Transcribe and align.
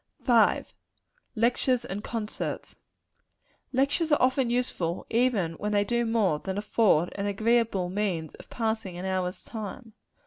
V. 0.21 0.61
Lectures 1.35 1.85
and 1.85 2.03
Concerts. 2.03 2.75
Lectures 3.71 4.11
are 4.11 4.19
often 4.19 4.49
useful, 4.49 5.05
even 5.11 5.53
when 5.59 5.73
they 5.73 5.83
do 5.83 6.05
no 6.05 6.11
more 6.11 6.39
than 6.39 6.57
afford 6.57 7.13
an 7.13 7.27
agreeable 7.27 7.87
means 7.87 8.33
of 8.33 8.49
passing 8.49 8.97
an 8.97 9.05
hour's 9.05 9.43
time. 9.43 9.93